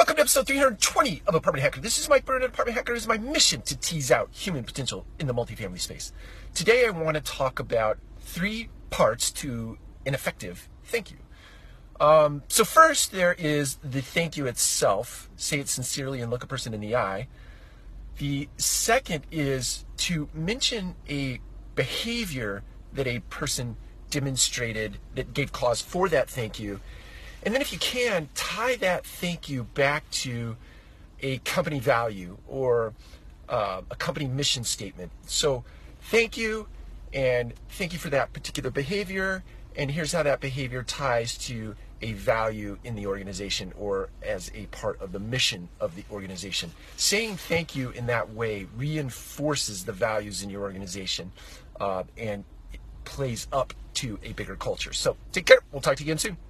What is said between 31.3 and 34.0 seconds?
company value or uh, a